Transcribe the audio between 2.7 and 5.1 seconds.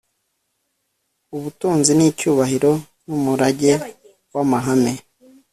z n umurage w amahame